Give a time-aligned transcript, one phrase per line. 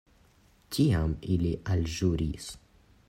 [0.77, 2.49] Tiam ili alĵuris.